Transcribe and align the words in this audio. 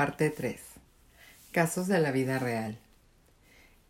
Parte 0.00 0.30
3. 0.30 0.58
Casos 1.52 1.86
de 1.86 2.00
la 2.00 2.10
vida 2.10 2.38
real. 2.38 2.78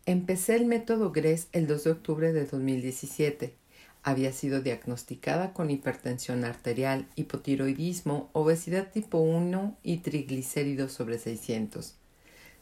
Empecé 0.05 0.57
el 0.57 0.65
método 0.65 1.13
GRES 1.13 1.47
el 1.53 1.67
2 1.67 1.85
de 1.85 1.91
octubre 1.91 2.33
de 2.33 2.45
2017. 2.45 3.55
Había 4.03 4.33
sido 4.33 4.59
diagnosticada 4.59 5.53
con 5.53 5.71
hipertensión 5.71 6.43
arterial, 6.43 7.07
hipotiroidismo, 7.15 8.29
obesidad 8.33 8.91
tipo 8.91 9.19
1 9.19 9.77
y 9.83 9.99
triglicéridos 9.99 10.91
sobre 10.91 11.17
600. 11.17 11.95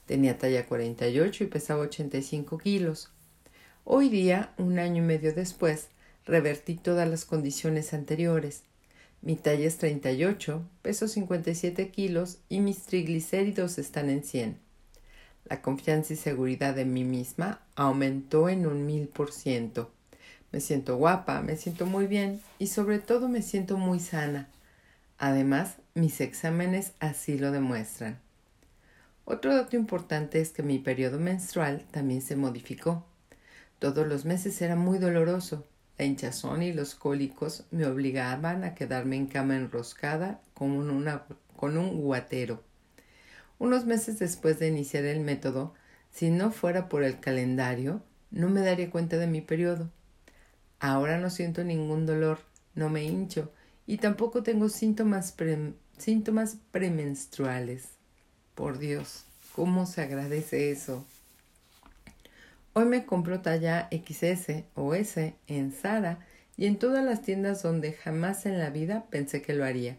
Tenía 0.05 0.37
talla 0.37 0.67
48 0.67 1.45
y 1.45 1.47
pesaba 1.47 1.81
85 1.81 2.59
kilos. 2.59 3.09
Hoy 3.83 4.09
día, 4.09 4.53
un 4.59 4.77
año 4.77 5.01
y 5.01 5.07
medio 5.07 5.33
después, 5.33 5.87
revertí 6.23 6.75
todas 6.75 7.09
las 7.09 7.25
condiciones 7.25 7.95
anteriores. 7.95 8.61
Mi 9.21 9.35
talla 9.35 9.67
es 9.67 9.77
38, 9.77 10.61
peso 10.81 11.07
57 11.07 11.89
kilos 11.89 12.37
y 12.47 12.61
mis 12.61 12.83
triglicéridos 12.83 13.77
están 13.77 14.09
en 14.09 14.23
100. 14.23 14.57
La 15.45 15.61
confianza 15.61 16.13
y 16.13 16.15
seguridad 16.15 16.73
de 16.73 16.85
mí 16.85 17.03
misma 17.03 17.61
aumentó 17.75 18.47
en 18.47 18.65
un 18.65 18.85
mil 18.85 19.07
por 19.07 19.31
ciento. 19.31 19.91
Me 20.51 20.61
siento 20.61 20.95
guapa, 20.95 21.41
me 21.41 21.57
siento 21.57 21.85
muy 21.85 22.07
bien 22.07 22.41
y 22.59 22.67
sobre 22.67 22.99
todo 22.99 23.27
me 23.27 23.41
siento 23.41 23.77
muy 23.77 23.99
sana. 23.99 24.47
Además, 25.17 25.75
mis 25.95 26.21
exámenes 26.21 26.93
así 26.99 27.37
lo 27.37 27.51
demuestran. 27.51 28.19
Otro 29.25 29.53
dato 29.53 29.75
importante 29.75 30.39
es 30.39 30.51
que 30.51 30.63
mi 30.63 30.79
periodo 30.79 31.19
menstrual 31.19 31.83
también 31.91 32.21
se 32.21 32.35
modificó. 32.35 33.05
Todos 33.79 34.07
los 34.07 34.25
meses 34.25 34.61
era 34.61 34.75
muy 34.75 34.97
doloroso. 34.97 35.67
La 35.99 36.05
hinchazón 36.05 36.63
y 36.63 36.71
los 36.71 36.95
cólicos 36.95 37.65
me 37.71 37.85
obligaban 37.85 38.63
a 38.63 38.73
quedarme 38.73 39.17
en 39.17 39.27
cama 39.27 39.57
enroscada 39.57 40.39
con, 40.53 40.71
un 40.71 42.01
guatero. 42.01 42.63
Unos 43.59 43.85
meses 43.85 44.17
después 44.17 44.59
de 44.59 44.69
iniciar 44.69 45.03
el 45.03 45.19
método, 45.19 45.73
si 46.09 46.29
no 46.29 46.51
fuera 46.51 46.87
por 46.87 47.03
el 47.03 47.19
calendario, 47.19 48.01
no 48.31 48.47
me 48.49 48.61
daría 48.61 48.89
cuenta 48.89 49.17
de 49.17 49.27
mi 49.27 49.41
periodo. 49.41 49.89
Ahora 50.79 51.19
no 51.19 51.29
siento 51.29 51.65
ningún 51.65 52.05
dolor, 52.05 52.39
no 52.75 52.89
me 52.89 53.03
hincho 53.03 53.51
y 53.85 53.97
tampoco 53.97 54.41
tengo 54.41 54.69
síntomas 54.69 55.35
premenstruales. 56.71 57.89
Por 58.55 58.77
Dios, 58.77 59.25
¿cómo 59.53 59.85
se 59.85 60.01
agradece 60.01 60.71
eso? 60.71 61.05
Hoy 62.81 62.85
me 62.85 63.05
compro 63.05 63.41
talla 63.41 63.89
XS 63.91 64.63
o 64.73 64.93
S 64.95 65.35
en 65.47 65.73
Zara 65.73 66.25
y 66.55 66.65
en 66.65 66.79
todas 66.79 67.03
las 67.03 67.21
tiendas 67.21 67.61
donde 67.61 67.91
jamás 67.91 68.45
en 68.45 68.57
la 68.57 68.69
vida 68.69 69.05
pensé 69.09 69.41
que 69.41 69.51
lo 69.51 69.65
haría. 69.65 69.97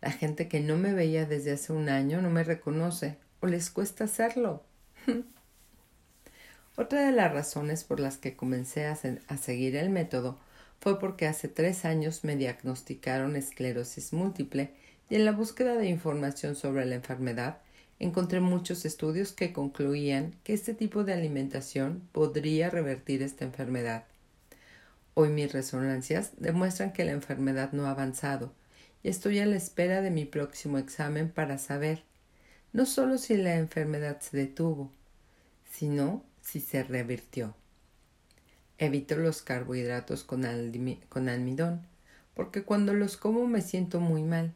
La 0.00 0.10
gente 0.10 0.48
que 0.48 0.58
no 0.58 0.76
me 0.76 0.94
veía 0.94 1.26
desde 1.26 1.52
hace 1.52 1.72
un 1.72 1.88
año 1.88 2.20
no 2.20 2.28
me 2.28 2.42
reconoce 2.42 3.18
o 3.38 3.46
les 3.46 3.70
cuesta 3.70 4.02
hacerlo. 4.02 4.64
Otra 6.76 7.06
de 7.06 7.12
las 7.12 7.32
razones 7.32 7.84
por 7.84 8.00
las 8.00 8.16
que 8.16 8.34
comencé 8.34 8.86
a, 8.86 8.98
a, 9.28 9.36
seguir 9.36 9.76
el 9.76 9.88
método 9.88 10.40
fue 10.80 10.98
porque 10.98 11.28
hace 11.28 11.46
tres 11.46 11.84
años 11.84 12.24
me 12.24 12.34
diagnosticaron 12.34 13.36
esclerosis 13.36 14.12
múltiple 14.12 14.74
y 15.08 15.14
en 15.14 15.24
la 15.24 15.30
búsqueda 15.30 15.76
de 15.76 15.86
información 15.86 16.56
sobre 16.56 16.84
la 16.84 16.96
enfermedad 16.96 17.58
encontré 18.04 18.40
muchos 18.40 18.84
estudios 18.84 19.32
que 19.32 19.52
concluían 19.52 20.34
que 20.42 20.54
este 20.54 20.74
tipo 20.74 21.04
de 21.04 21.12
alimentación 21.12 22.02
podría 22.12 22.68
revertir 22.68 23.22
esta 23.22 23.44
enfermedad. 23.44 24.04
Hoy 25.14 25.28
mis 25.28 25.52
resonancias 25.52 26.32
demuestran 26.38 26.92
que 26.92 27.04
la 27.04 27.12
enfermedad 27.12 27.72
no 27.72 27.86
ha 27.86 27.90
avanzado 27.90 28.52
y 29.02 29.08
estoy 29.08 29.38
a 29.38 29.46
la 29.46 29.56
espera 29.56 30.00
de 30.00 30.10
mi 30.10 30.24
próximo 30.24 30.78
examen 30.78 31.30
para 31.30 31.58
saber 31.58 32.02
no 32.72 32.86
solo 32.86 33.18
si 33.18 33.36
la 33.36 33.56
enfermedad 33.56 34.20
se 34.20 34.36
detuvo, 34.36 34.90
sino 35.70 36.24
si 36.40 36.60
se 36.60 36.82
revirtió. 36.82 37.54
Evito 38.78 39.16
los 39.16 39.42
carbohidratos 39.42 40.24
con, 40.24 40.44
con 41.08 41.28
almidón, 41.28 41.86
porque 42.34 42.64
cuando 42.64 42.94
los 42.94 43.16
como 43.16 43.46
me 43.46 43.60
siento 43.60 44.00
muy 44.00 44.22
mal. 44.22 44.54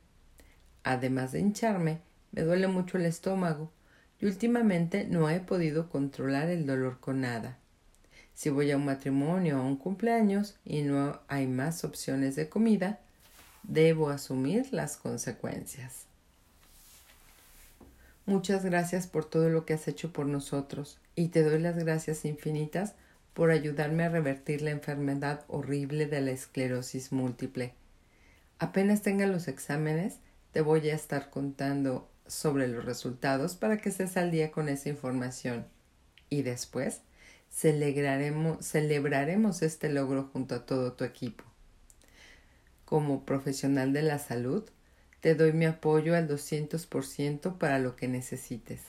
Además 0.83 1.33
de 1.33 1.41
hincharme, 1.41 2.01
me 2.37 2.43
duele 2.43 2.69
mucho 2.69 2.99
el 2.99 3.07
estómago 3.07 3.73
y 4.21 4.27
últimamente 4.27 5.07
no 5.09 5.31
he 5.31 5.41
podido 5.41 5.89
controlar 5.89 6.51
el 6.51 6.67
dolor 6.67 7.01
con 7.01 7.23
nada. 7.23 7.57
Si 8.35 8.51
voy 8.51 8.71
a 8.71 8.77
un 8.77 8.85
matrimonio 8.85 9.57
o 9.57 9.63
a 9.63 9.65
un 9.65 9.77
cumpleaños 9.77 10.57
y 10.63 10.83
no 10.83 11.19
hay 11.29 11.47
más 11.47 11.83
opciones 11.83 12.37
de 12.37 12.51
comida, 12.51 13.01
debo 13.63 14.11
asumir 14.11 14.71
las 14.71 14.99
consecuencias. 14.99 16.05
Muchas 18.27 18.67
gracias 18.67 19.07
por 19.07 19.25
todo 19.25 19.49
lo 19.49 19.65
que 19.65 19.73
has 19.73 19.89
hecho 19.89 20.13
por 20.13 20.27
nosotros 20.27 20.99
y 21.15 21.29
te 21.29 21.43
doy 21.43 21.59
las 21.59 21.79
gracias 21.79 22.27
infinitas 22.27 22.97
por 23.33 23.51
ayudarme 23.51 24.05
a 24.05 24.11
revertir 24.11 24.61
la 24.61 24.73
enfermedad 24.73 25.45
horrible 25.49 26.05
de 26.05 26.21
la 26.21 26.33
esclerosis 26.33 27.13
múltiple. 27.13 27.73
Apenas 28.59 29.01
tenga 29.01 29.27
los 29.27 29.49
exámenes, 29.49 30.19
te 30.53 30.61
voy 30.61 30.91
a 30.91 30.95
estar 30.95 31.31
contando 31.31 32.11
sobre 32.29 32.69
los 32.69 32.85
resultados 32.85 33.57
para 33.57 33.79
que 33.79 33.89
estés 33.89 34.17
al 34.17 34.31
día 34.31 34.51
con 34.51 34.69
esa 34.69 34.89
información. 34.89 35.67
Y 36.29 36.43
después 36.43 37.01
celebraremos, 37.51 38.65
celebraremos 38.65 39.63
este 39.63 39.89
logro 39.89 40.31
junto 40.33 40.55
a 40.55 40.67
todo 40.67 40.93
tu 40.93 41.05
equipo. 41.05 41.45
Como 42.85 43.25
profesional 43.25 43.93
de 43.93 44.03
la 44.03 44.19
salud, 44.19 44.65
te 45.21 45.35
doy 45.35 45.53
mi 45.53 45.65
apoyo 45.65 46.15
al 46.15 46.29
200% 46.29 47.59
para 47.59 47.79
lo 47.79 47.97
que 47.97 48.09
necesites. 48.09 48.81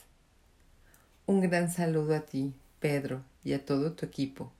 Un 1.26 1.40
gran 1.40 1.70
saludo 1.70 2.14
a 2.14 2.20
ti, 2.20 2.54
Pedro, 2.80 3.24
y 3.44 3.54
a 3.54 3.64
todo 3.64 3.92
tu 3.92 4.06
equipo. 4.06 4.52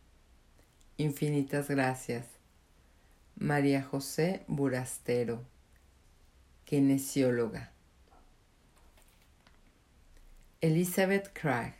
Infinitas 0.97 1.69
gracias. 1.69 2.27
María 3.37 3.83
José 3.83 4.43
Burastero, 4.49 5.45
kinesióloga. 6.65 7.73
Elizabeth 10.61 11.31
Craig. 11.41 11.75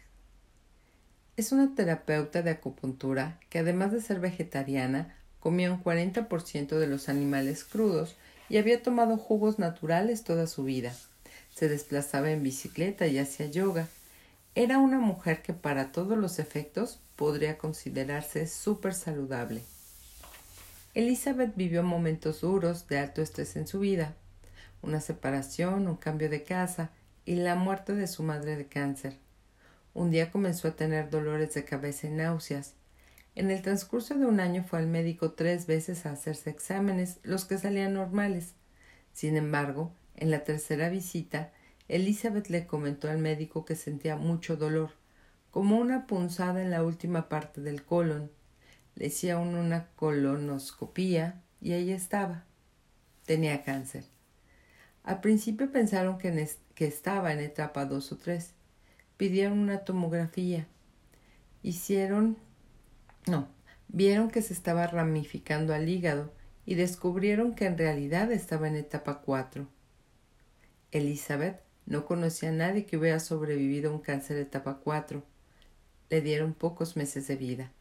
Es 1.37 1.51
una 1.51 1.75
terapeuta 1.75 2.43
de 2.43 2.51
acupuntura 2.51 3.41
que 3.51 3.59
además 3.59 3.91
de 3.91 4.01
ser 4.01 4.21
vegetariana, 4.21 5.17
comía 5.41 5.73
un 5.73 5.83
40% 5.83 6.79
de 6.79 6.87
los 6.87 7.09
animales 7.09 7.65
crudos 7.65 8.15
y 8.49 8.57
había 8.57 8.81
tomado 8.81 9.17
jugos 9.17 9.59
naturales 9.59 10.23
toda 10.23 10.47
su 10.47 10.63
vida. 10.63 10.95
Se 11.53 11.69
desplazaba 11.69 12.31
en 12.31 12.45
bicicleta 12.45 13.09
y 13.09 13.19
hacía 13.19 13.47
yoga. 13.47 13.89
Era 14.55 14.79
una 14.79 15.01
mujer 15.01 15.43
que 15.43 15.55
para 15.55 15.91
todos 15.91 16.17
los 16.17 16.39
efectos 16.39 17.01
podría 17.17 17.59
considerarse 17.59 18.47
súper 18.47 18.95
saludable. 18.95 19.61
Elizabeth 20.95 21.57
vivió 21.57 21.83
momentos 21.83 22.43
duros 22.43 22.87
de 22.87 23.01
alto 23.01 23.23
estrés 23.23 23.57
en 23.57 23.67
su 23.67 23.81
vida. 23.81 24.15
Una 24.83 25.01
separación, 25.01 25.89
un 25.89 25.97
cambio 25.97 26.31
de 26.31 26.45
casa, 26.45 26.93
y 27.29 27.35
la 27.35 27.57
muerte 27.57 27.95
de 27.95 28.07
su 28.07 28.23
madre 28.23 28.57
de 28.57 28.69
cáncer. 28.69 29.19
Un 29.93 30.11
día 30.11 30.31
comenzó 30.31 30.69
a 30.69 30.77
tener 30.77 31.11
dolores 31.11 31.53
de 31.53 31.63
cabeza 31.63 32.07
y 32.07 32.11
náuseas. 32.11 32.73
En 33.35 33.51
el 33.51 33.61
transcurso 33.61 34.15
de 34.15 34.25
un 34.25 34.41
año 34.41 34.65
fue 34.65 34.79
al 34.79 34.87
médico 34.87 35.33
tres 35.33 35.67
veces 35.67 36.07
a 36.07 36.13
hacerse 36.13 36.49
exámenes, 36.49 37.21
los 37.25 37.45
que 37.45 37.59
salían 37.59 37.93
normales. 37.93 38.55
Sin 39.13 39.37
embargo, 39.37 39.93
en 40.17 40.31
la 40.31 40.43
tercera 40.43 40.89
visita, 40.89 41.53
Elizabeth 41.89 42.49
le 42.49 42.67
comentó 42.67 43.11
al 43.11 43.19
médico 43.19 43.67
que 43.67 43.77
sentía 43.77 44.17
mucho 44.17 44.57
dolor, 44.57 44.93
como 45.51 45.77
una 45.77 46.07
punzada 46.07 46.63
en 46.63 46.71
la 46.71 46.83
última 46.83 47.29
parte 47.29 47.61
del 47.61 47.85
colon. 47.85 48.31
Le 48.95 49.09
hicieron 49.09 49.55
una 49.55 49.89
colonoscopía 49.97 51.43
y 51.61 51.73
ahí 51.73 51.93
estaba. 51.93 52.47
Tenía 53.27 53.65
cáncer. 53.65 54.05
Al 55.05 55.21
principio 55.21 55.71
pensaron 55.73 56.19
que, 56.19 56.49
estaba 56.77 57.33
en 57.33 57.41
etapa 57.41 57.87
2 57.87 58.13
o 58.13 58.17
3. 58.17 58.53
Pidieron 59.17 59.59
una 59.59 59.79
tomografía. 59.79 60.67
Hicieron... 61.63 62.37
No, 63.27 63.49
vieron 63.89 64.31
que 64.31 64.43
se 64.43 64.53
estaba 64.53 64.87
ramificando 64.87 65.75
al 65.75 65.89
hígado 65.89 66.33
y 66.67 66.75
descubrieron 66.75 67.55
que 67.55 67.67
en 67.67 67.79
realidad 67.79 68.31
estaba 68.31 68.69
en 68.69 68.77
etapa 68.77 69.23
4. 69.23 69.67
Elizabeth 70.93 71.61
no 71.87 72.05
conocía 72.05 72.51
a 72.51 72.53
nadie 72.53 72.85
que 72.85 72.97
hubiera 72.99 73.21
sobrevivido 73.21 73.91
a 73.91 73.95
un 73.95 74.01
cáncer 74.01 74.37
de 74.37 74.43
etapa 74.43 74.81
4. 74.85 75.23
Le 76.11 76.21
dieron 76.21 76.55
pocos 76.55 76.97
meses 76.97 77.27
de 77.27 77.37
vida. 77.37 77.73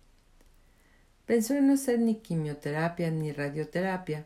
Pensó 1.25 1.53
en 1.55 1.67
no 1.67 1.73
hacer 1.73 1.99
ni 1.99 2.15
quimioterapia 2.15 3.11
ni 3.11 3.33
radioterapia, 3.33 4.25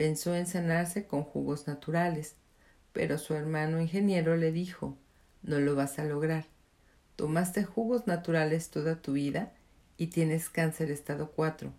pensó 0.00 0.34
en 0.34 0.46
sanarse 0.46 1.04
con 1.04 1.24
jugos 1.24 1.66
naturales, 1.66 2.34
pero 2.94 3.18
su 3.18 3.34
hermano 3.34 3.82
ingeniero 3.82 4.34
le 4.34 4.50
dijo 4.50 4.96
No 5.42 5.60
lo 5.60 5.74
vas 5.74 5.98
a 5.98 6.04
lograr. 6.04 6.46
Tomaste 7.16 7.64
jugos 7.64 8.06
naturales 8.06 8.70
toda 8.70 9.02
tu 9.02 9.12
vida 9.12 9.52
y 9.98 10.06
tienes 10.06 10.48
cáncer 10.48 10.90
estado 10.90 11.32
4. 11.32 11.70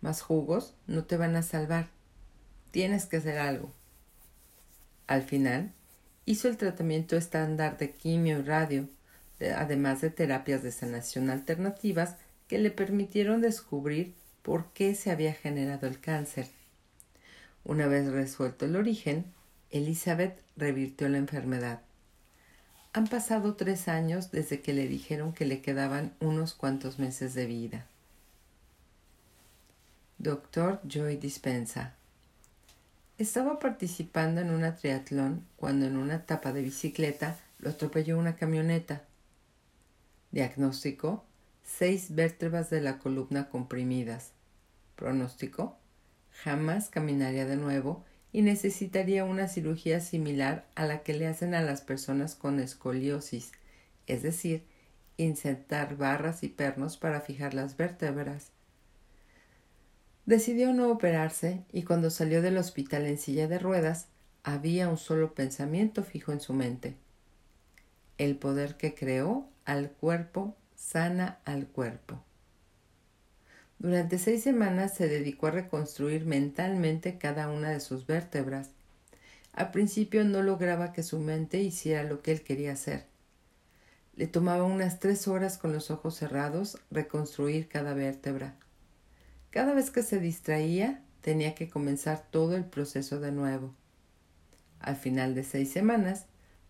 Más 0.00 0.22
jugos 0.22 0.72
no 0.86 1.04
te 1.04 1.18
van 1.18 1.36
a 1.36 1.42
salvar. 1.42 1.90
Tienes 2.70 3.04
que 3.04 3.18
hacer 3.18 3.36
algo. 3.36 3.70
Al 5.06 5.20
final, 5.20 5.72
hizo 6.24 6.48
el 6.48 6.56
tratamiento 6.56 7.18
estándar 7.18 7.76
de 7.76 7.90
quimio 7.90 8.38
y 8.38 8.42
radio, 8.44 8.88
además 9.54 10.00
de 10.00 10.08
terapias 10.08 10.62
de 10.62 10.72
sanación 10.72 11.28
alternativas 11.28 12.16
que 12.48 12.56
le 12.56 12.70
permitieron 12.70 13.42
descubrir 13.42 14.14
por 14.40 14.72
qué 14.72 14.94
se 14.94 15.10
había 15.10 15.34
generado 15.34 15.86
el 15.86 16.00
cáncer. 16.00 16.46
Una 17.64 17.86
vez 17.86 18.10
resuelto 18.10 18.64
el 18.64 18.76
origen, 18.76 19.24
Elizabeth 19.70 20.42
revirtió 20.56 21.08
la 21.08 21.18
enfermedad. 21.18 21.80
Han 22.92 23.06
pasado 23.06 23.54
tres 23.54 23.88
años 23.88 24.30
desde 24.30 24.60
que 24.60 24.74
le 24.74 24.86
dijeron 24.86 25.32
que 25.32 25.46
le 25.46 25.62
quedaban 25.62 26.14
unos 26.20 26.54
cuantos 26.54 26.98
meses 26.98 27.34
de 27.34 27.46
vida. 27.46 27.86
Doctor 30.18 30.80
Joy 30.86 31.16
Dispensa. 31.16 31.94
Estaba 33.18 33.58
participando 33.58 34.40
en 34.40 34.50
una 34.50 34.76
triatlón 34.76 35.46
cuando 35.56 35.86
en 35.86 35.96
una 35.96 36.16
etapa 36.16 36.52
de 36.52 36.62
bicicleta 36.62 37.38
lo 37.58 37.70
atropelló 37.70 38.18
una 38.18 38.36
camioneta. 38.36 39.04
Diagnóstico: 40.30 41.24
seis 41.64 42.14
vértebras 42.14 42.68
de 42.70 42.80
la 42.80 42.98
columna 42.98 43.48
comprimidas. 43.48 44.32
Pronóstico: 44.96 45.78
jamás 46.32 46.88
caminaría 46.88 47.46
de 47.46 47.56
nuevo 47.56 48.04
y 48.32 48.42
necesitaría 48.42 49.24
una 49.24 49.48
cirugía 49.48 50.00
similar 50.00 50.66
a 50.74 50.86
la 50.86 51.02
que 51.02 51.14
le 51.14 51.26
hacen 51.26 51.54
a 51.54 51.62
las 51.62 51.82
personas 51.82 52.34
con 52.34 52.60
escoliosis, 52.60 53.52
es 54.06 54.22
decir, 54.22 54.64
insertar 55.16 55.96
barras 55.96 56.42
y 56.42 56.48
pernos 56.48 56.96
para 56.96 57.20
fijar 57.20 57.54
las 57.54 57.76
vértebras. 57.76 58.50
Decidió 60.24 60.72
no 60.72 60.90
operarse 60.90 61.64
y 61.72 61.82
cuando 61.82 62.10
salió 62.10 62.42
del 62.42 62.56
hospital 62.56 63.06
en 63.06 63.18
silla 63.18 63.48
de 63.48 63.58
ruedas 63.58 64.06
había 64.44 64.88
un 64.88 64.96
solo 64.96 65.34
pensamiento 65.34 66.02
fijo 66.02 66.32
en 66.32 66.40
su 66.40 66.54
mente. 66.54 66.96
El 68.18 68.36
poder 68.36 68.76
que 68.76 68.94
creó 68.94 69.48
al 69.64 69.90
cuerpo 69.90 70.56
sana 70.74 71.38
al 71.44 71.66
cuerpo. 71.66 72.22
Durante 73.82 74.20
seis 74.20 74.44
semanas 74.44 74.94
se 74.94 75.08
dedicó 75.08 75.48
a 75.48 75.50
reconstruir 75.50 76.24
mentalmente 76.24 77.18
cada 77.18 77.48
una 77.48 77.70
de 77.70 77.80
sus 77.80 78.06
vértebras. 78.06 78.68
Al 79.52 79.72
principio 79.72 80.22
no 80.22 80.40
lograba 80.40 80.92
que 80.92 81.02
su 81.02 81.18
mente 81.18 81.60
hiciera 81.60 82.04
lo 82.04 82.22
que 82.22 82.30
él 82.30 82.42
quería 82.42 82.74
hacer. 82.74 83.06
Le 84.14 84.28
tomaba 84.28 84.62
unas 84.62 85.00
tres 85.00 85.26
horas 85.26 85.58
con 85.58 85.72
los 85.72 85.90
ojos 85.90 86.14
cerrados 86.14 86.78
reconstruir 86.92 87.66
cada 87.66 87.92
vértebra. 87.92 88.54
Cada 89.50 89.74
vez 89.74 89.90
que 89.90 90.04
se 90.04 90.20
distraía, 90.20 91.02
tenía 91.20 91.56
que 91.56 91.68
comenzar 91.68 92.24
todo 92.30 92.54
el 92.54 92.64
proceso 92.64 93.18
de 93.18 93.32
nuevo. 93.32 93.74
Al 94.78 94.94
final 94.94 95.34
de 95.34 95.42
seis 95.42 95.72
semanas, 95.72 96.26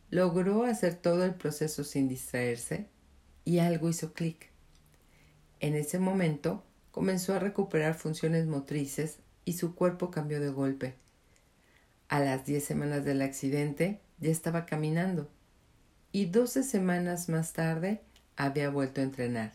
logró 0.09 0.63
hacer 0.65 0.95
todo 0.95 1.27
el 1.27 1.35
proceso 1.35 1.85
sin 1.85 2.09
distraerse 2.09 2.87
y 3.45 3.59
algo 3.59 3.91
hizo 3.91 4.15
clic. 4.15 4.49
En 5.61 5.75
ese 5.75 5.99
momento 5.99 6.65
comenzó 6.93 7.35
a 7.35 7.41
recuperar 7.41 7.95
funciones 7.95 8.47
motrices 8.47 9.17
y 9.45 9.55
su 9.55 9.75
cuerpo 9.75 10.11
cambió 10.11 10.39
de 10.41 10.51
golpe. 10.51 10.95
A 12.09 12.21
las 12.21 12.47
diez 12.47 12.65
semanas 12.65 13.05
del 13.05 13.23
accidente 13.23 14.01
ya 14.21 14.31
estaba 14.31 14.67
caminando 14.67 15.29
y 16.13 16.27
doce 16.27 16.63
semanas 16.63 17.29
más 17.29 17.55
tarde 17.55 18.03
había 18.37 18.71
vuelto 18.71 19.01
a 19.01 19.05
entrenar. 19.05 19.53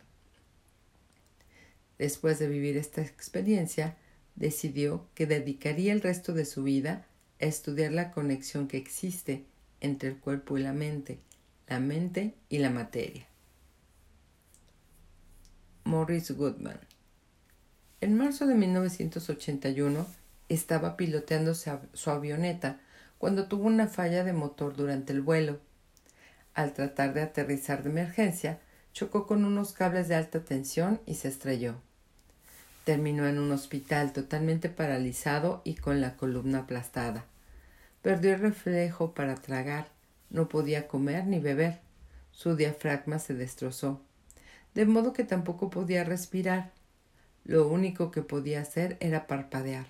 Después 2.00 2.40
de 2.40 2.48
vivir 2.48 2.78
esta 2.78 3.02
experiencia, 3.02 3.96
decidió 4.36 5.08
que 5.16 5.26
dedicaría 5.26 5.94
el 5.94 6.02
resto 6.02 6.34
de 6.34 6.46
su 6.46 6.64
vida 6.64 7.06
a 7.40 7.46
estudiar 7.46 7.92
la 7.92 8.12
conexión 8.12 8.68
que 8.68 8.78
existe 8.78 9.46
entre 9.80 10.10
el 10.10 10.18
cuerpo 10.18 10.58
y 10.58 10.64
la 10.64 10.74
mente, 10.74 11.20
la 11.68 11.80
mente 11.80 12.34
y 12.50 12.58
la 12.58 12.72
materia. 12.72 13.28
Morris 15.86 16.32
Goodman 16.32 16.80
En 18.00 18.16
marzo 18.16 18.46
de 18.46 18.54
1981 18.54 20.06
estaba 20.50 20.98
piloteando 20.98 21.56
su 21.56 22.10
avioneta 22.12 22.80
cuando 23.18 23.48
tuvo 23.48 23.66
una 23.66 23.88
falla 23.88 24.24
de 24.24 24.34
motor 24.34 24.76
durante 24.76 25.14
el 25.14 25.22
vuelo. 25.22 25.60
Al 26.54 26.74
tratar 26.74 27.16
de 27.16 27.24
aterrizar 27.24 27.82
de 27.82 27.90
emergencia, 27.90 28.60
chocó 28.94 29.26
con 29.26 29.46
unos 29.46 29.74
cables 29.74 30.08
de 30.08 30.16
alta 30.16 30.42
tensión 30.42 31.02
y 31.08 31.16
se 31.16 31.28
estrelló. 31.28 31.76
Terminó 32.84 33.28
en 33.28 33.40
un 33.40 33.52
hospital 33.52 34.14
totalmente 34.14 34.70
paralizado 34.70 35.64
y 35.64 35.74
con 35.74 36.00
la 36.00 36.18
columna 36.18 36.60
aplastada. 36.60 37.26
Perdió 38.04 38.36
el 38.36 38.42
reflejo 38.42 39.16
para 39.16 39.34
tragar, 39.36 39.88
no 40.30 40.50
podía 40.50 40.88
comer 40.88 41.26
ni 41.26 41.40
beber. 41.40 41.80
Su 42.32 42.56
diafragma 42.56 43.18
se 43.18 43.34
destrozó, 43.34 44.02
de 44.76 44.86
modo 44.86 45.14
que 45.14 45.24
tampoco 45.24 45.72
podía 45.72 46.04
respirar. 46.04 46.77
Lo 47.48 47.66
único 47.70 48.12
que 48.12 48.22
podía 48.22 48.60
hacer 48.60 48.98
era 49.00 49.26
parpadear. 49.26 49.88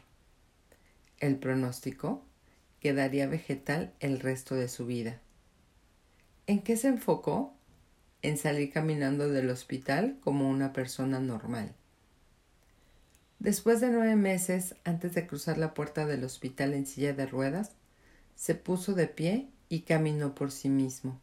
El 1.18 1.38
pronóstico 1.38 2.24
quedaría 2.80 3.26
vegetal 3.26 3.96
el 4.00 4.20
resto 4.20 4.54
de 4.54 4.68
su 4.68 4.86
vida. 4.86 5.20
¿En 6.46 6.62
qué 6.62 6.78
se 6.78 6.88
enfocó? 6.88 7.56
En 8.22 8.38
salir 8.38 8.72
caminando 8.72 9.28
del 9.30 9.50
hospital 9.50 10.20
como 10.24 10.48
una 10.48 10.72
persona 10.72 11.20
normal. 11.20 11.74
Después 13.40 13.82
de 13.82 13.90
nueve 13.90 14.16
meses, 14.16 14.76
antes 14.84 15.16
de 15.16 15.26
cruzar 15.26 15.58
la 15.58 15.74
puerta 15.74 16.06
del 16.06 16.26
hospital 16.26 16.76
en 16.76 16.86
silla 16.86 17.14
de 17.14 17.26
ruedas, 17.26 17.72
se 18.36 18.54
puso 18.54 18.94
de 18.94 19.08
pie 19.08 19.50
y 19.68 19.82
caminó 19.82 20.36
por 20.36 20.52
sí 20.52 20.70
mismo. 20.70 21.20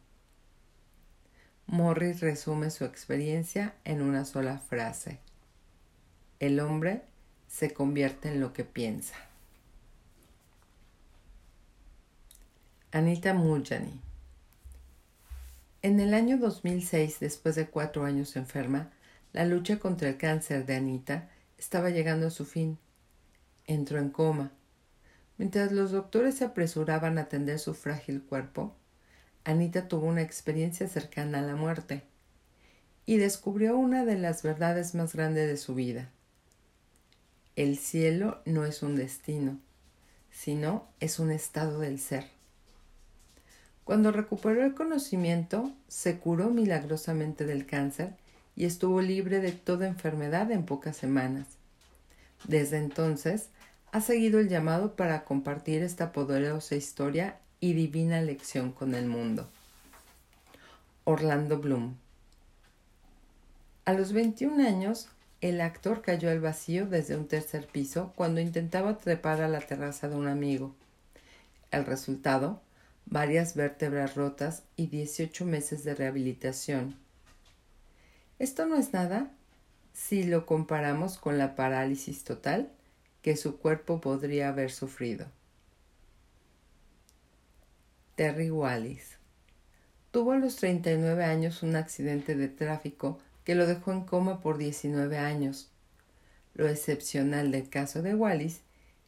Morris 1.65 2.19
resume 2.19 2.71
su 2.71 2.83
experiencia 2.83 3.75
en 3.85 4.01
una 4.01 4.25
sola 4.25 4.59
frase. 4.59 5.19
El 6.39 6.59
hombre 6.59 7.01
se 7.47 7.73
convierte 7.73 8.27
en 8.27 8.41
lo 8.41 8.51
que 8.51 8.65
piensa. 8.65 9.15
Anita 12.91 13.33
Mujani 13.33 14.01
En 15.81 16.01
el 16.01 16.13
año 16.13 16.37
2006, 16.37 17.21
después 17.21 17.55
de 17.55 17.67
cuatro 17.67 18.03
años 18.03 18.35
enferma, 18.35 18.91
la 19.31 19.45
lucha 19.45 19.79
contra 19.79 20.09
el 20.09 20.17
cáncer 20.17 20.65
de 20.65 20.75
Anita 20.75 21.29
estaba 21.57 21.89
llegando 21.89 22.27
a 22.27 22.31
su 22.31 22.45
fin. 22.45 22.77
Entró 23.65 23.99
en 23.99 24.09
coma. 24.09 24.51
Mientras 25.37 25.71
los 25.71 25.91
doctores 25.91 26.35
se 26.35 26.43
apresuraban 26.43 27.17
a 27.17 27.21
atender 27.21 27.59
su 27.59 27.73
frágil 27.73 28.21
cuerpo, 28.21 28.75
Anita 29.45 29.87
tuvo 29.87 30.07
una 30.07 30.21
experiencia 30.21 30.89
cercana 30.89 31.39
a 31.39 31.43
la 31.43 31.55
muerte 31.55 32.03
y 33.05 33.17
descubrió 33.17 33.77
una 33.77 34.03
de 34.03 34.17
las 34.17 34.43
verdades 34.43 34.95
más 34.95 35.13
grandes 35.13 35.47
de 35.47 35.55
su 35.55 35.75
vida. 35.75 36.11
El 37.55 37.77
cielo 37.77 38.41
no 38.45 38.65
es 38.65 38.83
un 38.83 38.97
destino, 38.97 39.57
sino 40.29 40.87
es 40.99 41.19
un 41.19 41.31
estado 41.31 41.79
del 41.79 41.99
ser. 41.99 42.27
Cuando 43.85 44.11
recuperó 44.11 44.65
el 44.65 44.73
conocimiento, 44.73 45.71
se 45.87 46.17
curó 46.17 46.49
milagrosamente 46.49 47.45
del 47.45 47.65
cáncer 47.65 48.15
y 48.57 48.65
estuvo 48.65 49.01
libre 49.01 49.39
de 49.39 49.53
toda 49.53 49.87
enfermedad 49.87 50.51
en 50.51 50.65
pocas 50.65 50.97
semanas. 50.97 51.47
Desde 52.45 52.77
entonces, 52.77 53.47
ha 53.93 54.01
seguido 54.01 54.39
el 54.39 54.49
llamado 54.49 54.97
para 54.97 55.23
compartir 55.23 55.81
esta 55.81 56.11
poderosa 56.11 56.75
historia 56.75 57.37
y 57.61 57.71
divina 57.71 58.21
lección 58.21 58.73
con 58.73 58.95
el 58.95 59.05
mundo. 59.05 59.47
Orlando 61.05 61.59
Bloom 61.59 61.95
A 63.85 63.93
los 63.93 64.11
21 64.11 64.67
años, 64.67 65.07
el 65.41 65.61
actor 65.61 66.01
cayó 66.01 66.29
al 66.29 66.39
vacío 66.39 66.87
desde 66.87 67.15
un 67.15 67.27
tercer 67.27 67.67
piso 67.67 68.13
cuando 68.15 68.41
intentaba 68.41 68.97
trepar 68.97 69.41
a 69.41 69.47
la 69.47 69.59
terraza 69.59 70.07
de 70.07 70.15
un 70.15 70.27
amigo. 70.27 70.75
El 71.71 71.85
resultado, 71.85 72.61
varias 73.05 73.55
vértebras 73.55 74.15
rotas 74.15 74.63
y 74.75 74.87
18 74.87 75.45
meses 75.45 75.83
de 75.83 75.95
rehabilitación. 75.95 76.95
Esto 78.39 78.65
no 78.65 78.77
es 78.77 78.93
nada 78.93 79.31
si 79.93 80.23
lo 80.23 80.45
comparamos 80.45 81.17
con 81.17 81.37
la 81.37 81.55
parálisis 81.55 82.23
total 82.23 82.71
que 83.21 83.37
su 83.37 83.57
cuerpo 83.57 84.01
podría 84.01 84.49
haber 84.49 84.71
sufrido. 84.71 85.27
Terry 88.15 88.49
Wallis 88.49 89.17
tuvo 90.11 90.31
a 90.31 90.37
los 90.37 90.55
39 90.55 91.25
años 91.25 91.63
un 91.63 91.75
accidente 91.75 92.35
de 92.35 92.47
tráfico 92.47 93.19
que 93.45 93.55
lo 93.55 93.65
dejó 93.65 93.93
en 93.93 94.01
coma 94.01 94.41
por 94.41 94.57
19 94.57 95.17
años. 95.17 95.71
Lo 96.53 96.67
excepcional 96.67 97.51
del 97.51 97.69
caso 97.69 98.01
de 98.01 98.15
Wallis 98.15 98.61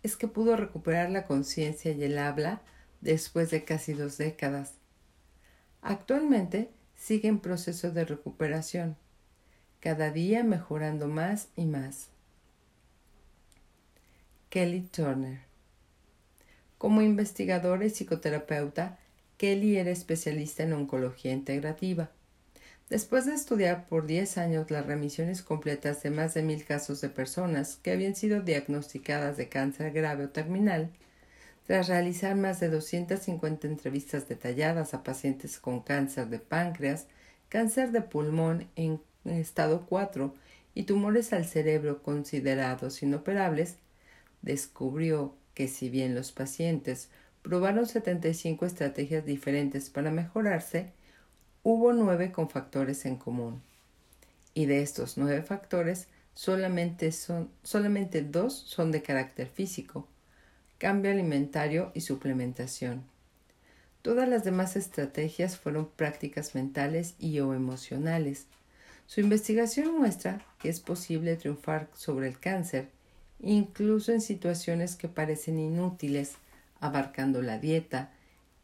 es 0.03 0.15
que 0.15 0.29
pudo 0.29 0.55
recuperar 0.55 1.09
la 1.09 1.25
conciencia 1.25 1.91
y 1.91 2.03
el 2.03 2.17
habla 2.17 2.61
después 3.01 3.51
de 3.51 3.65
casi 3.65 3.93
dos 3.93 4.17
décadas. 4.17 4.75
Actualmente 5.81 6.69
sigue 6.95 7.27
en 7.27 7.39
proceso 7.39 7.91
de 7.91 8.05
recuperación 8.05 8.95
cada 9.79 10.11
día 10.11 10.43
mejorando 10.43 11.07
más 11.07 11.49
y 11.55 11.65
más. 11.65 12.09
Kelly 14.49 14.81
Turner. 14.81 15.41
Como 16.77 17.01
investigadora 17.01 17.85
y 17.85 17.89
psicoterapeuta, 17.89 18.99
Kelly 19.37 19.77
era 19.77 19.91
especialista 19.91 20.63
en 20.63 20.73
oncología 20.73 21.31
integrativa. 21.31 22.11
Después 22.89 23.25
de 23.25 23.33
estudiar 23.33 23.85
por 23.87 24.05
10 24.05 24.37
años 24.37 24.71
las 24.71 24.85
remisiones 24.85 25.41
completas 25.41 26.01
de 26.03 26.09
más 26.09 26.33
de 26.33 26.41
mil 26.41 26.63
casos 26.63 27.01
de 27.01 27.09
personas 27.09 27.75
que 27.75 27.91
habían 27.91 28.15
sido 28.15 28.41
diagnosticadas 28.41 29.35
de 29.35 29.49
cáncer 29.49 29.91
grave 29.91 30.25
o 30.25 30.29
terminal, 30.29 30.89
tras 31.65 31.89
realizar 31.89 32.37
más 32.37 32.61
de 32.61 32.69
250 32.69 33.67
entrevistas 33.67 34.29
detalladas 34.29 34.93
a 34.93 35.03
pacientes 35.03 35.59
con 35.59 35.81
cáncer 35.81 36.29
de 36.29 36.39
páncreas, 36.39 37.07
cáncer 37.49 37.91
de 37.91 38.01
pulmón 38.01 38.69
en 38.77 39.01
estado 39.25 39.85
4 39.85 40.33
y 40.73 40.83
tumores 40.83 41.33
al 41.33 41.45
cerebro 41.45 42.01
considerados 42.01 43.03
inoperables, 43.03 43.75
descubrió 44.41 45.35
que 45.53 45.67
si 45.67 45.89
bien 45.89 46.15
los 46.15 46.31
pacientes 46.31 47.09
probaron 47.41 47.85
75 47.85 48.65
estrategias 48.65 49.25
diferentes 49.25 49.89
para 49.89 50.09
mejorarse, 50.09 50.93
hubo 51.69 51.91
nueve 51.91 52.31
con 52.31 52.49
factores 52.49 53.05
en 53.05 53.17
común. 53.17 53.61
Y 54.53 54.67
de 54.67 54.81
estos 54.81 55.17
nueve 55.17 55.41
factores, 55.41 56.07
solamente, 56.33 57.11
son, 57.11 57.51
solamente 57.61 58.21
dos 58.21 58.53
son 58.53 58.89
de 58.93 59.01
carácter 59.01 59.49
físico, 59.49 60.07
cambio 60.77 61.11
alimentario 61.11 61.91
y 61.93 61.99
suplementación. 61.99 63.03
Todas 64.01 64.29
las 64.29 64.45
demás 64.45 64.77
estrategias 64.77 65.57
fueron 65.57 65.89
prácticas 65.89 66.55
mentales 66.55 67.15
y 67.19 67.37
o 67.41 67.53
emocionales. 67.53 68.45
Su 69.05 69.19
investigación 69.19 69.97
muestra 69.97 70.45
que 70.59 70.69
es 70.69 70.79
posible 70.79 71.35
triunfar 71.35 71.89
sobre 71.93 72.29
el 72.29 72.39
cáncer, 72.39 72.87
incluso 73.41 74.13
en 74.13 74.21
situaciones 74.21 74.95
que 74.95 75.09
parecen 75.09 75.59
inútiles, 75.59 76.35
abarcando 76.79 77.41
la 77.41 77.59
dieta, 77.59 78.13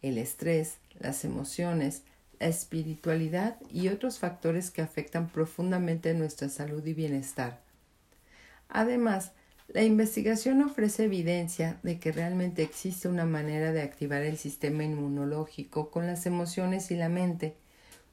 el 0.02 0.18
estrés, 0.18 0.78
las 1.02 1.26
emociones, 1.26 2.04
espiritualidad 2.48 3.58
y 3.72 3.88
otros 3.90 4.20
factores 4.20 4.72
que 4.72 4.82
afectan 4.82 5.30
profundamente 5.30 6.14
nuestra 6.14 6.50
salud 6.50 6.86
y 6.86 6.94
bienestar. 6.94 7.60
Además, 8.70 9.32
la 9.68 9.84
investigación 9.84 10.62
ofrece 10.62 11.06
evidencia 11.06 11.80
de 11.84 12.00
que 12.00 12.12
realmente 12.12 12.64
existe 12.64 13.08
una 13.08 13.26
manera 13.26 13.72
de 13.72 13.82
activar 13.82 14.24
el 14.24 14.38
sistema 14.38 14.84
inmunológico 14.84 15.90
con 15.90 16.06
las 16.06 16.26
emociones 16.26 16.92
y 16.92 16.96
la 16.96 17.10
mente, 17.10 17.56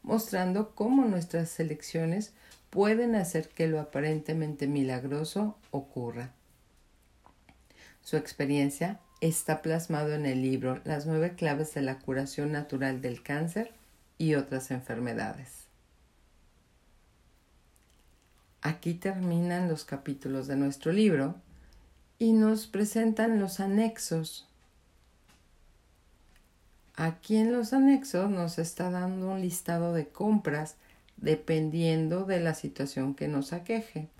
mostrando 0.03 0.75
cómo 0.75 1.05
nuestras 1.05 1.59
elecciones 1.61 2.33
pueden 2.71 3.17
hacer 3.17 3.49
que 3.49 3.67
lo 3.67 3.81
aparentemente 3.81 4.69
milagroso 4.69 5.57
ocurra. 5.71 6.33
Su 8.03 8.17
experiencia 8.17 9.01
está 9.21 9.61
plasmado 9.61 10.15
en 10.15 10.25
el 10.25 10.41
libro 10.41 10.81
Las 10.85 11.05
nueve 11.05 11.35
claves 11.37 11.75
de 11.75 11.83
la 11.83 11.99
curación 11.99 12.53
natural 12.53 13.03
del 13.03 13.23
cáncer 13.23 13.73
y 14.21 14.35
otras 14.35 14.71
enfermedades. 14.71 15.65
Aquí 18.61 18.93
terminan 18.93 19.67
los 19.67 19.87
capítulos 19.87 20.47
de 20.47 20.57
nuestro 20.57 20.93
libro 20.93 21.37
y 22.19 22.35
nos 22.35 22.67
presentan 22.67 23.41
los 23.41 23.61
anexos. 23.61 24.47
Aquí 26.97 27.39
en 27.39 27.51
los 27.51 27.73
anexos 27.73 28.29
nos 28.29 28.59
está 28.59 28.91
dando 28.91 29.31
un 29.31 29.41
listado 29.41 29.95
de 29.95 30.09
compras 30.09 30.77
dependiendo 31.17 32.27
de 32.27 32.41
la 32.41 32.53
situación 32.53 33.15
que 33.15 33.27
nos 33.27 33.55
aqueje. 33.55 34.11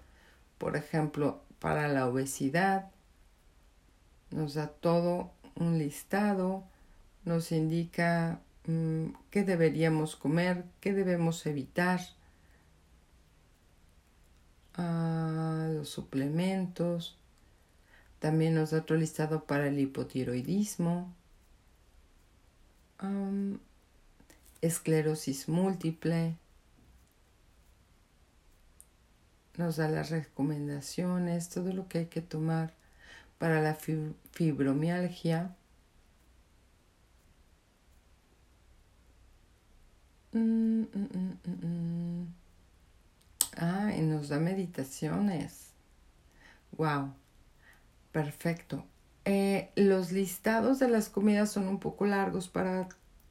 Por 0.57 0.77
ejemplo, 0.77 1.43
para 1.59 1.89
la 1.89 2.07
obesidad, 2.07 2.91
nos 4.31 4.55
da 4.55 4.69
todo 4.69 5.31
un 5.57 5.77
listado, 5.77 6.65
nos 7.27 7.53
indica 7.53 8.41
qué 9.31 9.45
deberíamos 9.45 10.17
comer, 10.17 10.65
qué 10.81 10.93
debemos 10.93 11.47
evitar, 11.47 12.01
ah, 14.75 15.69
los 15.73 15.89
suplementos, 15.89 17.17
también 18.19 18.55
nos 18.55 18.71
da 18.71 18.79
otro 18.79 18.97
listado 18.97 19.45
para 19.45 19.69
el 19.69 19.79
hipotiroidismo, 19.79 21.15
esclerosis 24.61 25.49
múltiple, 25.49 26.37
nos 29.57 29.77
da 29.77 29.89
las 29.89 30.11
recomendaciones, 30.11 31.49
todo 31.49 31.73
lo 31.73 31.89
que 31.89 31.99
hay 31.99 32.07
que 32.07 32.21
tomar 32.21 32.75
para 33.39 33.61
la 33.63 33.75
fibromialgia. 34.33 35.57
Mm, 40.33 40.83
mm, 40.83 41.39
mm, 41.45 42.35
ah, 43.57 43.93
y 43.97 44.01
nos 44.03 44.29
da 44.29 44.39
meditaciones. 44.39 45.71
Wow, 46.73 47.13
perfecto. 48.13 48.85
Eh, 49.25 49.71
los 49.77 50.13
listados 50.13 50.79
de 50.79 50.89
las 50.89 51.09
comidas 51.09 51.51
son 51.51 51.69
un 51.69 51.81
poco 51.81 52.07
largos 52.07 52.49
para, 52.49 52.89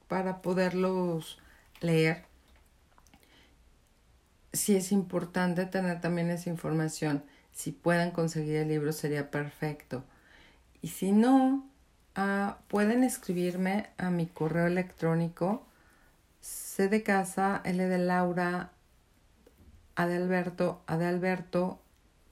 para 0.08 0.42
poderlos 0.42 1.38
leer. 1.80 2.24
Sí 4.52 4.76
es 4.76 4.92
importante 4.92 5.64
tener 5.66 6.00
también 6.00 6.30
esa 6.30 6.50
información 6.50 7.22
si 7.52 7.72
pueden 7.72 8.10
conseguir 8.10 8.56
el 8.56 8.68
libro 8.68 8.92
sería 8.92 9.30
perfecto. 9.30 10.04
Y 10.82 10.88
si 10.88 11.12
no, 11.12 11.66
ah, 12.14 12.58
pueden 12.68 13.04
escribirme 13.04 13.88
a 13.98 14.10
mi 14.10 14.26
correo 14.26 14.66
electrónico 14.66 15.66
C 16.40 16.88
de 16.88 17.02
casa, 17.02 17.60
L 17.64 17.86
de 17.86 17.98
Laura, 17.98 18.70
A 19.96 20.06
de 20.06 20.16
Alberto, 20.16 20.80
A 20.86 20.96
de 20.96 21.06
Alberto, 21.06 21.80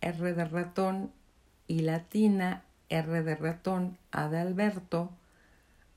R 0.00 0.32
de 0.32 0.44
ratón 0.44 1.12
y 1.66 1.80
latina, 1.80 2.62
R 2.88 3.22
de 3.22 3.36
ratón, 3.36 3.98
A 4.10 4.28
de 4.28 4.38
Alberto, 4.38 5.10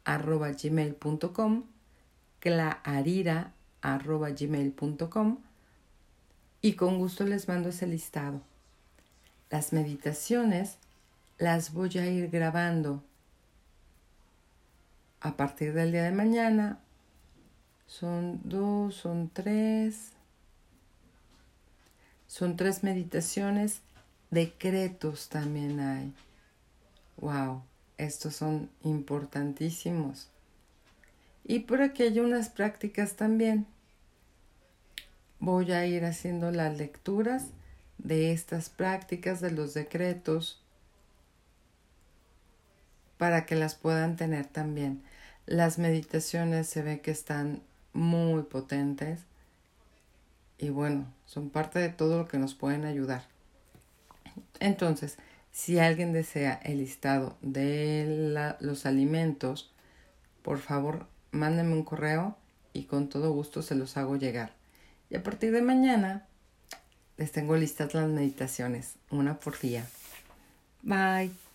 arroba 0.04 0.52
gmail.com, 0.52 1.64
clarira 2.40 3.54
arroba 3.82 4.30
gmail.com 4.30 5.38
y 6.62 6.74
con 6.74 7.00
gusto 7.00 7.26
les 7.26 7.48
mando 7.48 7.70
ese 7.70 7.88
listado. 7.88 8.42
Las 9.50 9.74
meditaciones 9.74 10.78
las 11.38 11.74
voy 11.74 11.98
a 11.98 12.06
ir 12.08 12.30
grabando 12.30 13.04
a 15.20 15.36
partir 15.36 15.74
del 15.74 15.92
día 15.92 16.04
de 16.04 16.12
mañana. 16.12 16.80
Son 17.92 18.40
dos, 18.46 18.96
son 18.96 19.30
tres. 19.34 20.12
Son 22.26 22.56
tres 22.56 22.86
meditaciones. 22.86 23.82
Decretos 24.30 25.28
también 25.28 25.82
hay. 25.82 26.14
Wow, 27.18 27.64
estos 27.98 28.34
son 28.38 28.70
importantísimos. 28.84 30.30
Y 31.44 31.60
por 31.60 31.82
aquí 31.82 32.04
hay 32.04 32.22
unas 32.22 32.48
prácticas 32.48 33.18
también. 33.18 33.68
Voy 35.42 35.74
a 35.74 35.86
ir 35.86 36.06
haciendo 36.06 36.50
las 36.52 36.78
lecturas 36.78 37.48
de 37.98 38.32
estas 38.32 38.70
prácticas, 38.70 39.42
de 39.42 39.52
los 39.52 39.74
decretos, 39.74 40.64
para 43.18 43.46
que 43.46 43.56
las 43.56 43.76
puedan 43.76 44.16
tener 44.16 44.46
también. 44.46 45.04
Las 45.46 45.78
meditaciones 45.78 46.70
se 46.70 46.84
ve 46.84 47.02
que 47.02 47.12
están 47.12 47.62
muy 47.94 48.44
potentes 48.44 49.22
y 50.58 50.70
bueno, 50.70 51.06
son 51.26 51.50
parte 51.50 51.80
de 51.80 51.90
todo 51.90 52.20
lo 52.20 52.28
que 52.28 52.38
nos 52.38 52.54
pueden 52.54 52.86
ayudar. 52.86 53.24
Entonces, 54.60 55.18
si 55.52 55.80
alguien 55.80 56.14
desea 56.14 56.54
el 56.64 56.78
listado 56.78 57.36
de 57.42 58.56
los 58.60 58.86
alimentos, 58.86 59.72
por 60.44 60.60
favor, 60.60 61.08
mándenme 61.32 61.74
un 61.74 61.84
correo 61.84 62.38
y 62.74 62.84
con 62.84 63.10
todo 63.10 63.32
gusto 63.32 63.62
se 63.62 63.76
los 63.76 63.98
hago 63.98 64.16
llegar. 64.18 64.54
Y 65.10 65.16
a 65.16 65.24
partir 65.24 65.52
de 65.52 65.62
mañana 65.62 66.28
les 67.18 67.32
tengo 67.32 67.58
listas 67.58 67.94
las 67.94 68.08
meditaciones, 68.08 68.96
una 69.10 69.40
por 69.40 69.60
día. 69.60 69.86
Bye. 70.84 71.51